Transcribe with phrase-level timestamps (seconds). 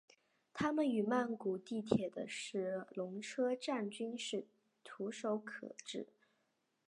[0.51, 4.47] 它们与曼谷地铁的是隆车站均是
[4.83, 6.07] 徙步可至。